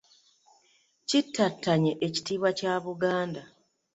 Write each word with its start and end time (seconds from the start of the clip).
Kittattanye 1.09 1.91
ekitiibwa 2.07 2.49
kya 2.57 2.73
Buganda. 2.85 3.43